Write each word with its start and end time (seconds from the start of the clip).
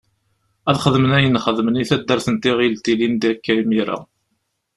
Ad 0.69 0.77
xedmen 0.83 1.15
ayen 1.17 1.41
xedmen 1.45 1.79
i 1.81 1.83
taddart 1.89 2.27
n 2.29 2.35
Tiɣilt 2.41 2.85
ilindi 2.93 3.27
akka 3.33 3.53
imira. 3.61 3.97